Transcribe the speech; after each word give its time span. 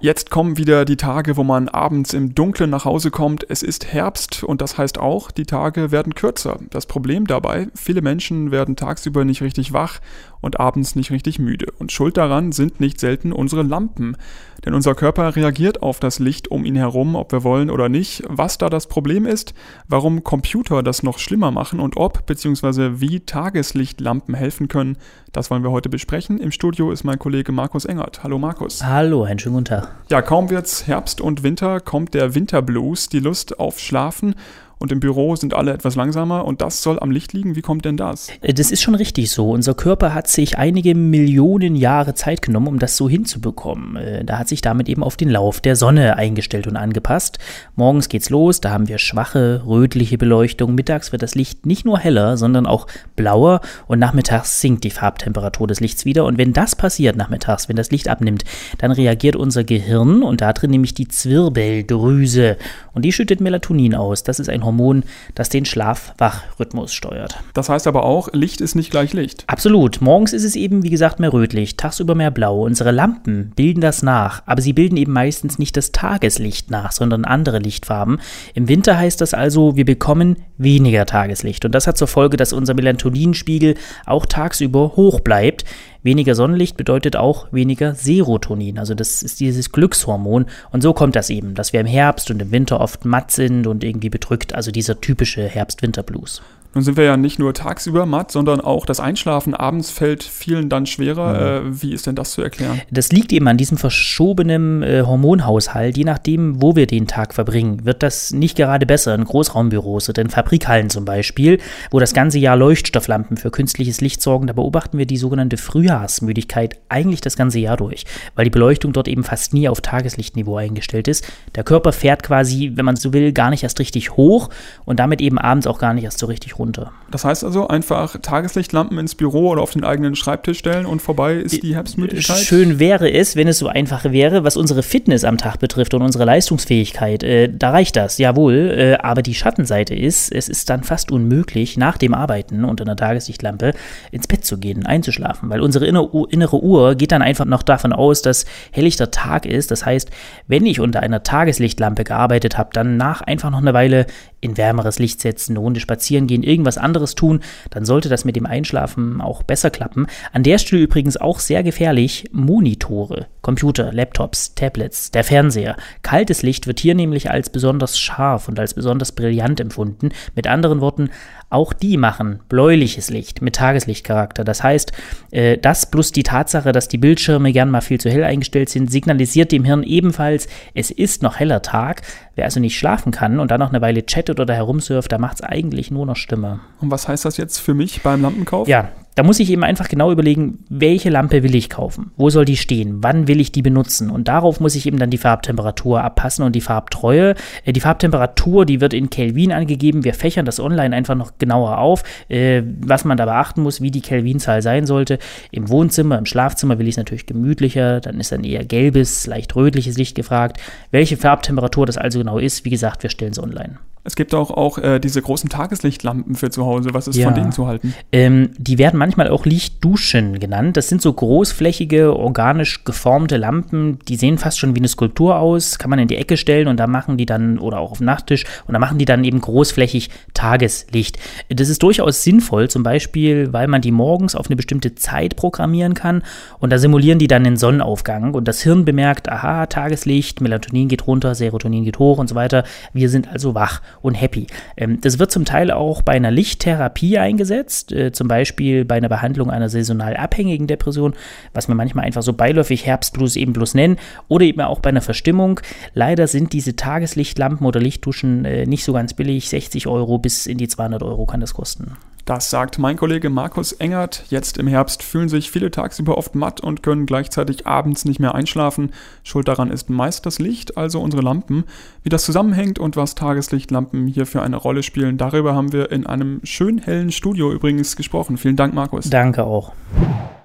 Jetzt 0.00 0.30
kommen 0.30 0.58
wieder 0.58 0.84
die 0.84 0.96
Tage, 0.96 1.36
wo 1.36 1.44
man 1.44 1.68
abends 1.68 2.12
im 2.12 2.34
Dunkeln 2.34 2.68
nach 2.68 2.84
Hause 2.84 3.10
kommt. 3.10 3.46
Es 3.48 3.62
ist 3.62 3.92
Herbst 3.92 4.44
und 4.44 4.60
das 4.60 4.76
heißt 4.76 4.98
auch, 4.98 5.30
die 5.30 5.46
Tage 5.46 5.92
werden 5.92 6.14
kürzer. 6.14 6.58
Das 6.70 6.86
Problem 6.86 7.26
dabei, 7.26 7.68
viele 7.74 8.02
Menschen 8.02 8.50
werden 8.50 8.76
tagsüber 8.76 9.24
nicht 9.24 9.40
richtig 9.40 9.72
wach 9.72 10.00
und 10.42 10.60
abends 10.60 10.94
nicht 10.94 11.10
richtig 11.10 11.38
müde. 11.38 11.72
Und 11.78 11.90
schuld 11.90 12.16
daran 12.16 12.52
sind 12.52 12.80
nicht 12.80 13.00
selten 13.00 13.32
unsere 13.32 13.62
Lampen. 13.62 14.16
Denn 14.64 14.74
unser 14.74 14.94
Körper 14.94 15.36
reagiert 15.36 15.82
auf 15.82 16.00
das 16.00 16.18
Licht 16.18 16.48
um 16.48 16.64
ihn 16.64 16.76
herum, 16.76 17.14
ob 17.16 17.32
wir 17.32 17.44
wollen 17.44 17.70
oder 17.70 17.88
nicht. 17.88 18.22
Was 18.28 18.58
da 18.58 18.68
das 18.68 18.88
Problem 18.88 19.24
ist, 19.26 19.54
warum 19.88 20.22
Computer 20.22 20.82
das 20.82 21.02
noch 21.02 21.18
schlimmer 21.18 21.50
machen 21.50 21.80
und 21.80 21.96
ob 21.96 22.26
bzw. 22.26 23.00
wie 23.00 23.20
Tageslichtlampen 23.20 24.34
helfen 24.34 24.68
können, 24.68 24.98
das 25.32 25.50
wollen 25.50 25.62
wir 25.62 25.70
heute 25.70 25.88
besprechen. 25.88 26.38
Im 26.38 26.50
Studio 26.50 26.92
ist 26.92 27.04
mein 27.04 27.18
Kollege 27.18 27.52
Markus 27.52 27.84
Engert. 27.84 28.22
Hallo 28.22 28.38
Markus. 28.38 28.84
Hallo, 28.84 29.24
einen 29.24 29.38
schönen 29.38 29.54
guten 29.54 29.64
Tag. 29.66 29.93
Ja, 30.08 30.20
kaum 30.22 30.50
wird's 30.50 30.86
Herbst 30.86 31.20
und 31.20 31.42
Winter, 31.42 31.80
kommt 31.80 32.14
der 32.14 32.34
Winterblues, 32.34 33.08
die 33.08 33.20
Lust 33.20 33.58
auf 33.58 33.80
Schlafen 33.80 34.34
und 34.78 34.92
im 34.92 35.00
Büro 35.00 35.36
sind 35.36 35.54
alle 35.54 35.72
etwas 35.72 35.94
langsamer 35.94 36.44
und 36.44 36.60
das 36.60 36.82
soll 36.82 36.98
am 36.98 37.10
Licht 37.10 37.32
liegen. 37.32 37.56
Wie 37.56 37.62
kommt 37.62 37.84
denn 37.84 37.96
das? 37.96 38.28
Äh, 38.40 38.54
das 38.54 38.70
ist 38.70 38.82
schon 38.82 38.94
richtig 38.94 39.30
so. 39.30 39.50
Unser 39.50 39.74
Körper 39.74 40.14
hat 40.14 40.28
sich 40.28 40.58
einige 40.58 40.94
Millionen 40.94 41.76
Jahre 41.76 42.14
Zeit 42.14 42.42
genommen, 42.42 42.66
um 42.68 42.78
das 42.78 42.96
so 42.96 43.08
hinzubekommen. 43.08 43.96
Äh, 43.96 44.24
da 44.24 44.38
hat 44.38 44.48
sich 44.48 44.60
damit 44.60 44.88
eben 44.88 45.02
auf 45.02 45.16
den 45.16 45.30
Lauf 45.30 45.60
der 45.60 45.76
Sonne 45.76 46.16
eingestellt 46.16 46.66
und 46.66 46.76
angepasst. 46.76 47.38
Morgens 47.76 48.08
geht's 48.08 48.30
los, 48.30 48.60
da 48.60 48.70
haben 48.70 48.88
wir 48.88 48.98
schwache, 48.98 49.62
rötliche 49.66 50.18
Beleuchtung. 50.18 50.74
Mittags 50.74 51.12
wird 51.12 51.22
das 51.22 51.34
Licht 51.34 51.66
nicht 51.66 51.84
nur 51.84 51.98
heller, 51.98 52.36
sondern 52.36 52.66
auch 52.66 52.86
blauer 53.16 53.60
und 53.86 53.98
nachmittags 53.98 54.60
sinkt 54.60 54.84
die 54.84 54.90
Farbtemperatur 54.90 55.66
des 55.66 55.80
Lichts 55.80 56.04
wieder. 56.04 56.24
Und 56.24 56.38
wenn 56.38 56.52
das 56.52 56.76
passiert 56.76 57.16
nachmittags, 57.16 57.68
wenn 57.68 57.76
das 57.76 57.90
Licht 57.90 58.08
abnimmt, 58.08 58.44
dann 58.78 58.90
reagiert 58.90 59.36
unser 59.36 59.64
Gehirn 59.64 60.22
und 60.22 60.40
da 60.40 60.52
drin 60.52 60.70
nämlich 60.70 60.94
die 60.94 61.08
Zwirbeldrüse 61.08 62.56
und 62.92 63.04
die 63.04 63.12
schüttet 63.12 63.40
Melatonin 63.40 63.94
aus. 63.94 64.22
Das 64.22 64.40
ist 64.40 64.48
ein 64.48 64.63
Hormon, 64.64 65.04
das 65.34 65.48
den 65.48 65.64
Schlaf-Wach-Rhythmus 65.64 66.92
steuert. 66.92 67.38
Das 67.54 67.68
heißt 67.68 67.86
aber 67.86 68.04
auch, 68.04 68.28
Licht 68.32 68.60
ist 68.60 68.74
nicht 68.74 68.90
gleich 68.90 69.12
Licht. 69.12 69.44
Absolut. 69.46 70.00
Morgens 70.00 70.32
ist 70.32 70.44
es 70.44 70.56
eben, 70.56 70.82
wie 70.82 70.90
gesagt, 70.90 71.20
mehr 71.20 71.32
rötlich, 71.32 71.76
tagsüber 71.76 72.14
mehr 72.14 72.30
blau. 72.30 72.64
Unsere 72.64 72.90
Lampen 72.90 73.52
bilden 73.56 73.80
das 73.80 74.02
nach, 74.02 74.42
aber 74.46 74.62
sie 74.62 74.72
bilden 74.72 74.96
eben 74.96 75.12
meistens 75.12 75.58
nicht 75.58 75.76
das 75.76 75.92
Tageslicht 75.92 76.70
nach, 76.70 76.92
sondern 76.92 77.24
andere 77.24 77.58
Lichtfarben. 77.58 78.20
Im 78.54 78.68
Winter 78.68 78.96
heißt 78.96 79.20
das 79.20 79.34
also, 79.34 79.76
wir 79.76 79.84
bekommen 79.84 80.36
weniger 80.58 81.06
Tageslicht. 81.06 81.64
Und 81.64 81.74
das 81.74 81.86
hat 81.86 81.98
zur 81.98 82.08
Folge, 82.08 82.36
dass 82.36 82.52
unser 82.52 82.74
Melatoninspiegel 82.74 83.74
auch 84.06 84.26
tagsüber 84.26 84.92
hoch 84.96 85.20
bleibt. 85.20 85.64
Weniger 86.04 86.34
Sonnenlicht 86.34 86.76
bedeutet 86.76 87.16
auch 87.16 87.48
weniger 87.50 87.94
Serotonin, 87.94 88.78
also 88.78 88.94
das 88.94 89.22
ist 89.22 89.40
dieses 89.40 89.72
Glückshormon. 89.72 90.44
Und 90.70 90.82
so 90.82 90.92
kommt 90.92 91.16
das 91.16 91.30
eben, 91.30 91.54
dass 91.54 91.72
wir 91.72 91.80
im 91.80 91.86
Herbst 91.86 92.30
und 92.30 92.42
im 92.42 92.52
Winter 92.52 92.78
oft 92.80 93.06
matt 93.06 93.30
sind 93.30 93.66
und 93.66 93.82
irgendwie 93.82 94.10
bedrückt, 94.10 94.54
also 94.54 94.70
dieser 94.70 95.00
typische 95.00 95.48
Herbst-Winter-Blues. 95.48 96.42
Nun 96.74 96.82
sind 96.82 96.96
wir 96.96 97.04
ja 97.04 97.16
nicht 97.16 97.38
nur 97.38 97.54
tagsüber 97.54 98.04
matt, 98.04 98.32
sondern 98.32 98.60
auch 98.60 98.84
das 98.84 98.98
Einschlafen 98.98 99.54
abends 99.54 99.90
fällt 99.90 100.24
vielen 100.24 100.68
dann 100.68 100.86
schwerer. 100.86 101.62
Mhm. 101.62 101.68
Äh, 101.68 101.82
wie 101.82 101.92
ist 101.92 102.06
denn 102.06 102.16
das 102.16 102.32
zu 102.32 102.42
erklären? 102.42 102.80
Das 102.90 103.12
liegt 103.12 103.32
eben 103.32 103.46
an 103.46 103.56
diesem 103.56 103.78
verschobenen 103.78 104.82
äh, 104.82 105.02
Hormonhaushalt. 105.06 105.96
Je 105.96 106.04
nachdem, 106.04 106.60
wo 106.60 106.74
wir 106.74 106.86
den 106.86 107.06
Tag 107.06 107.32
verbringen, 107.32 107.84
wird 107.84 108.02
das 108.02 108.32
nicht 108.32 108.56
gerade 108.56 108.86
besser 108.86 109.14
in 109.14 109.24
Großraumbüros 109.24 110.08
oder 110.08 110.22
in 110.22 110.30
Fabrikhallen 110.30 110.90
zum 110.90 111.04
Beispiel, 111.04 111.58
wo 111.90 112.00
das 112.00 112.12
ganze 112.12 112.38
Jahr 112.38 112.56
Leuchtstofflampen 112.56 113.36
für 113.36 113.52
künstliches 113.52 114.00
Licht 114.00 114.20
sorgen. 114.20 114.48
Da 114.48 114.52
beobachten 114.52 114.98
wir 114.98 115.06
die 115.06 115.16
sogenannte 115.16 115.56
Frühjahrsmüdigkeit 115.56 116.80
eigentlich 116.88 117.20
das 117.20 117.36
ganze 117.36 117.60
Jahr 117.60 117.76
durch, 117.76 118.04
weil 118.34 118.44
die 118.44 118.50
Beleuchtung 118.50 118.92
dort 118.92 119.06
eben 119.06 119.22
fast 119.22 119.54
nie 119.54 119.68
auf 119.68 119.80
Tageslichtniveau 119.80 120.56
eingestellt 120.56 121.06
ist. 121.06 121.24
Der 121.54 121.62
Körper 121.62 121.92
fährt 121.92 122.24
quasi, 122.24 122.72
wenn 122.74 122.84
man 122.84 122.96
so 122.96 123.12
will, 123.12 123.32
gar 123.32 123.50
nicht 123.50 123.62
erst 123.62 123.78
richtig 123.78 124.16
hoch 124.16 124.50
und 124.84 124.98
damit 124.98 125.20
eben 125.20 125.38
abends 125.38 125.68
auch 125.68 125.78
gar 125.78 125.94
nicht 125.94 126.04
erst 126.04 126.18
so 126.18 126.26
richtig 126.26 126.58
runter 126.58 126.63
runter. 126.64 126.92
Das 127.10 127.24
heißt 127.24 127.44
also 127.44 127.68
einfach 127.68 128.16
Tageslichtlampen 128.20 128.98
ins 128.98 129.14
Büro 129.14 129.50
oder 129.50 129.62
auf 129.62 129.72
den 129.72 129.84
eigenen 129.84 130.16
Schreibtisch 130.16 130.58
stellen 130.58 130.86
und 130.86 131.00
vorbei 131.00 131.34
ist 131.34 131.62
die 131.62 131.74
Herbstmüdigkeit? 131.74 132.38
Schön 132.38 132.78
wäre 132.78 133.10
es, 133.10 133.36
wenn 133.36 133.46
es 133.46 133.58
so 133.58 133.68
einfach 133.68 134.04
wäre, 134.04 134.44
was 134.44 134.56
unsere 134.56 134.82
Fitness 134.82 135.24
am 135.24 135.38
Tag 135.38 135.58
betrifft 135.58 135.94
und 135.94 136.02
unsere 136.02 136.24
Leistungsfähigkeit. 136.24 137.22
Äh, 137.22 137.50
da 137.52 137.70
reicht 137.70 137.96
das, 137.96 138.18
jawohl. 138.18 138.74
Äh, 138.76 138.94
aber 138.96 139.22
die 139.22 139.34
Schattenseite 139.34 139.94
ist, 139.94 140.32
es 140.32 140.48
ist 140.48 140.70
dann 140.70 140.82
fast 140.82 141.12
unmöglich, 141.12 141.76
nach 141.76 141.98
dem 141.98 142.14
Arbeiten 142.14 142.64
unter 142.64 142.84
einer 142.84 142.96
Tageslichtlampe 142.96 143.72
ins 144.10 144.26
Bett 144.26 144.44
zu 144.44 144.58
gehen, 144.58 144.86
einzuschlafen, 144.86 145.50
weil 145.50 145.60
unsere 145.60 145.86
innere 145.86 146.62
Uhr 146.62 146.94
geht 146.94 147.12
dann 147.12 147.22
einfach 147.22 147.44
noch 147.44 147.62
davon 147.62 147.92
aus, 147.92 148.22
dass 148.22 148.46
helllichter 148.72 149.10
Tag 149.10 149.46
ist. 149.46 149.70
Das 149.70 149.84
heißt, 149.84 150.10
wenn 150.46 150.66
ich 150.66 150.80
unter 150.80 151.00
einer 151.00 151.22
Tageslichtlampe 151.22 152.04
gearbeitet 152.04 152.58
habe, 152.58 152.70
dann 152.72 152.96
nach 152.96 153.20
einfach 153.20 153.50
noch 153.50 153.58
eine 153.58 153.74
Weile 153.74 154.06
in 154.44 154.56
wärmeres 154.56 154.98
Licht 154.98 155.20
setzen, 155.20 155.52
eine 155.52 155.60
Runde 155.60 155.80
spazieren 155.80 156.26
gehen, 156.26 156.42
irgendwas 156.42 156.78
anderes 156.78 157.14
tun, 157.14 157.40
dann 157.70 157.84
sollte 157.84 158.08
das 158.08 158.24
mit 158.24 158.36
dem 158.36 158.46
Einschlafen 158.46 159.20
auch 159.20 159.42
besser 159.42 159.70
klappen. 159.70 160.06
An 160.32 160.42
der 160.42 160.58
Stelle 160.58 160.82
übrigens 160.82 161.16
auch 161.16 161.40
sehr 161.40 161.62
gefährlich 161.62 162.28
Monitore, 162.32 163.26
Computer, 163.42 163.92
Laptops, 163.92 164.54
Tablets, 164.54 165.10
der 165.10 165.24
Fernseher. 165.24 165.76
Kaltes 166.02 166.42
Licht 166.42 166.66
wird 166.66 166.80
hier 166.80 166.94
nämlich 166.94 167.30
als 167.30 167.50
besonders 167.50 167.98
scharf 167.98 168.48
und 168.48 168.58
als 168.60 168.74
besonders 168.74 169.12
brillant 169.12 169.60
empfunden. 169.60 170.10
Mit 170.34 170.46
anderen 170.46 170.80
Worten, 170.80 171.10
auch 171.50 171.72
die 171.72 171.96
machen 171.96 172.40
bläuliches 172.48 173.10
Licht 173.10 173.40
mit 173.40 173.54
Tageslichtcharakter. 173.54 174.44
Das 174.44 174.62
heißt, 174.62 174.92
äh, 175.30 175.56
das 175.56 175.90
plus 175.90 176.10
die 176.10 176.22
Tatsache, 176.22 176.72
dass 176.72 176.88
die 176.88 176.98
Bildschirme 176.98 177.52
gern 177.52 177.70
mal 177.70 177.80
viel 177.80 178.00
zu 178.00 178.10
hell 178.10 178.24
eingestellt 178.24 178.68
sind, 178.68 178.90
signalisiert 178.90 179.52
dem 179.52 179.64
Hirn 179.64 179.84
ebenfalls, 179.84 180.48
es 180.74 180.90
ist 180.90 181.22
noch 181.22 181.38
heller 181.38 181.62
Tag. 181.62 182.02
Wer 182.36 182.44
also 182.44 182.60
nicht 182.60 182.78
schlafen 182.78 183.12
kann 183.12 183.38
und 183.38 183.50
dann 183.50 183.60
noch 183.60 183.70
eine 183.70 183.80
Weile 183.80 184.04
chattet 184.04 184.40
oder 184.40 184.54
herumsurft, 184.54 185.12
da 185.12 185.18
macht 185.18 185.36
es 185.36 185.42
eigentlich 185.42 185.90
nur 185.90 186.06
noch 186.06 186.16
Stimme. 186.16 186.60
Und 186.80 186.90
was 186.90 187.06
heißt 187.06 187.24
das 187.24 187.36
jetzt 187.36 187.58
für 187.58 187.74
mich 187.74 188.02
beim 188.02 188.22
Lampenkauf? 188.22 188.66
Ja, 188.66 188.88
da 189.14 189.22
muss 189.22 189.38
ich 189.38 189.50
eben 189.50 189.62
einfach 189.62 189.88
genau 189.88 190.10
überlegen, 190.10 190.64
welche 190.68 191.08
Lampe 191.08 191.42
will 191.42 191.54
ich 191.54 191.70
kaufen? 191.70 192.10
Wo 192.16 192.30
soll 192.30 192.44
die 192.44 192.56
stehen? 192.56 193.02
Wann 193.02 193.28
will 193.28 193.40
ich 193.40 193.52
die 193.52 193.62
benutzen? 193.62 194.10
Und 194.10 194.26
darauf 194.26 194.58
muss 194.58 194.74
ich 194.74 194.86
eben 194.86 194.98
dann 194.98 195.10
die 195.10 195.18
Farbtemperatur 195.18 196.02
abpassen 196.02 196.44
und 196.44 196.54
die 196.54 196.60
Farbtreue. 196.60 197.34
Äh, 197.64 197.72
die 197.72 197.80
Farbtemperatur, 197.80 198.66
die 198.66 198.80
wird 198.80 198.92
in 198.92 199.10
Kelvin 199.10 199.52
angegeben. 199.52 200.02
Wir 200.02 200.14
fächern 200.14 200.44
das 200.44 200.58
online 200.58 200.94
einfach 200.94 201.14
noch 201.14 201.38
genauer 201.38 201.78
auf, 201.78 202.02
äh, 202.28 202.62
was 202.80 203.04
man 203.04 203.16
da 203.16 203.24
beachten 203.24 203.62
muss, 203.62 203.80
wie 203.80 203.92
die 203.92 204.00
Kelvinzahl 204.00 204.62
sein 204.62 204.86
sollte. 204.86 205.18
Im 205.52 205.68
Wohnzimmer, 205.68 206.18
im 206.18 206.26
Schlafzimmer 206.26 206.78
will 206.78 206.88
ich 206.88 206.94
es 206.94 206.98
natürlich 206.98 207.26
gemütlicher. 207.26 208.00
Dann 208.00 208.18
ist 208.18 208.32
dann 208.32 208.42
eher 208.42 208.64
gelbes, 208.64 209.26
leicht 209.28 209.54
rötliches 209.54 209.96
Licht 209.96 210.16
gefragt. 210.16 210.58
Welche 210.90 211.16
Farbtemperatur 211.16 211.86
das 211.86 211.98
also 211.98 212.18
genau 212.18 212.38
ist, 212.38 212.64
wie 212.64 212.70
gesagt, 212.70 213.04
wir 213.04 213.10
stellen 213.10 213.32
es 213.32 213.42
online. 213.42 213.78
Es 214.04 214.16
gibt 214.16 214.34
auch, 214.34 214.50
auch 214.50 214.78
äh, 214.78 215.00
diese 215.00 215.22
großen 215.22 215.48
Tageslichtlampen 215.48 216.34
für 216.34 216.50
zu 216.50 216.66
Hause. 216.66 216.90
Was 216.92 217.08
ist 217.08 217.16
ja. 217.16 217.26
von 217.26 217.34
denen 217.34 217.52
zu 217.52 217.66
halten? 217.66 217.94
Ähm, 218.12 218.50
die 218.58 218.78
werden 218.78 218.98
manchmal 218.98 219.28
auch 219.28 219.46
Lichtduschen 219.46 220.38
genannt. 220.38 220.76
Das 220.76 220.88
sind 220.88 221.00
so 221.00 221.12
großflächige, 221.12 222.14
organisch 222.14 222.84
geformte 222.84 223.38
Lampen. 223.38 223.98
Die 224.08 224.16
sehen 224.16 224.36
fast 224.36 224.58
schon 224.58 224.74
wie 224.74 224.80
eine 224.80 224.88
Skulptur 224.88 225.38
aus. 225.38 225.78
Kann 225.78 225.88
man 225.88 225.98
in 225.98 226.08
die 226.08 226.16
Ecke 226.16 226.36
stellen 226.36 226.68
und 226.68 226.78
da 226.78 226.86
machen 226.86 227.16
die 227.16 227.24
dann, 227.24 227.58
oder 227.58 227.78
auch 227.78 227.92
auf 227.92 227.98
dem 227.98 228.06
Nachttisch, 228.06 228.44
und 228.66 228.74
da 228.74 228.78
machen 228.78 228.98
die 228.98 229.06
dann 229.06 229.24
eben 229.24 229.40
großflächig 229.40 230.10
Tageslicht. 230.34 231.18
Das 231.48 231.70
ist 231.70 231.82
durchaus 231.82 232.22
sinnvoll, 232.22 232.68
zum 232.68 232.82
Beispiel, 232.82 233.52
weil 233.52 233.68
man 233.68 233.80
die 233.80 233.90
morgens 233.90 234.34
auf 234.34 234.46
eine 234.46 234.56
bestimmte 234.56 234.94
Zeit 234.94 235.36
programmieren 235.36 235.94
kann 235.94 236.22
und 236.58 236.70
da 236.70 236.78
simulieren 236.78 237.18
die 237.18 237.26
dann 237.26 237.44
den 237.44 237.56
Sonnenaufgang 237.56 238.34
und 238.34 238.46
das 238.48 238.60
Hirn 238.60 238.84
bemerkt, 238.84 239.28
aha, 239.28 239.66
Tageslicht, 239.66 240.40
Melatonin 240.40 240.88
geht 240.88 241.06
runter, 241.06 241.34
Serotonin 241.34 241.84
geht 241.84 241.98
hoch 241.98 242.18
und 242.18 242.28
so 242.28 242.34
weiter. 242.34 242.64
Wir 242.92 243.08
sind 243.08 243.28
also 243.30 243.54
wach 243.54 243.80
und 244.02 244.14
happy. 244.14 244.46
Ähm, 244.76 245.00
das 245.00 245.18
wird 245.18 245.30
zum 245.30 245.44
Teil 245.44 245.70
auch 245.70 246.02
bei 246.02 246.12
einer 246.12 246.30
Lichttherapie 246.30 247.18
eingesetzt, 247.18 247.92
äh, 247.92 248.12
zum 248.12 248.28
Beispiel 248.28 248.84
bei 248.84 248.96
einer 248.96 249.08
Behandlung 249.08 249.50
einer 249.50 249.68
saisonal 249.68 250.16
abhängigen 250.16 250.66
Depression, 250.66 251.14
was 251.52 251.68
wir 251.68 251.74
manchmal 251.74 252.04
einfach 252.04 252.22
so 252.22 252.32
beiläufig 252.32 252.86
Herbstblues 252.86 253.36
eben 253.36 253.52
bloß 253.52 253.74
nennen, 253.74 253.98
oder 254.28 254.44
eben 254.44 254.60
auch 254.60 254.80
bei 254.80 254.90
einer 254.90 255.00
Verstimmung. 255.00 255.60
Leider 255.94 256.26
sind 256.26 256.52
diese 256.52 256.76
Tageslichtlampen 256.76 257.66
oder 257.66 257.80
Lichtduschen 257.80 258.44
äh, 258.44 258.66
nicht 258.66 258.84
so 258.84 258.92
ganz 258.92 259.14
billig, 259.14 259.48
60 259.48 259.86
Euro 259.86 260.18
bis 260.18 260.46
in 260.46 260.58
die 260.58 260.68
200 260.68 261.02
Euro 261.02 261.26
kann 261.26 261.40
das 261.40 261.54
kosten. 261.54 261.96
Das 262.24 262.48
sagt 262.48 262.78
mein 262.78 262.96
Kollege 262.96 263.28
Markus 263.28 263.72
Engert. 263.72 264.24
Jetzt 264.30 264.56
im 264.56 264.66
Herbst 264.66 265.02
fühlen 265.02 265.28
sich 265.28 265.50
viele 265.50 265.70
tagsüber 265.70 266.16
oft 266.16 266.34
matt 266.34 266.60
und 266.62 266.82
können 266.82 267.04
gleichzeitig 267.04 267.66
abends 267.66 268.06
nicht 268.06 268.18
mehr 268.18 268.34
einschlafen. 268.34 268.92
Schuld 269.24 269.46
daran 269.46 269.70
ist 269.70 269.90
meist 269.90 270.24
das 270.24 270.38
Licht, 270.38 270.78
also 270.78 271.02
unsere 271.02 271.22
Lampen. 271.22 271.64
Wie 272.02 272.08
das 272.08 272.24
zusammenhängt 272.24 272.78
und 272.78 272.96
was 272.96 273.14
Tageslichtlampen 273.14 274.06
hier 274.06 274.24
für 274.24 274.40
eine 274.40 274.56
Rolle 274.56 274.82
spielen, 274.82 275.18
darüber 275.18 275.54
haben 275.54 275.74
wir 275.74 275.92
in 275.92 276.06
einem 276.06 276.40
schön 276.44 276.78
hellen 276.78 277.12
Studio 277.12 277.52
übrigens 277.52 277.94
gesprochen. 277.94 278.38
Vielen 278.38 278.56
Dank, 278.56 278.72
Markus. 278.72 279.10
Danke 279.10 279.44
auch. 279.44 279.72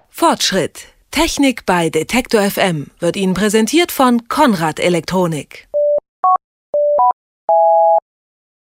Fortschritt. 0.09 0.87
Technik 1.11 1.65
bei 1.65 1.89
Detektor 1.89 2.41
FM 2.41 2.87
wird 2.99 3.15
Ihnen 3.15 3.33
präsentiert 3.33 3.93
von 3.93 4.27
Konrad 4.27 4.81
Elektronik. 4.81 5.68